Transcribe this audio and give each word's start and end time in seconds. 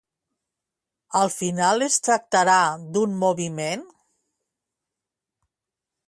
Al 1.19 1.29
final 1.33 1.85
es 1.87 1.97
tractarà 2.07 2.57
d'un 2.97 3.13
moviment? 3.25 3.83